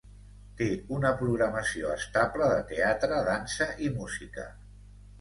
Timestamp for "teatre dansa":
2.75-3.71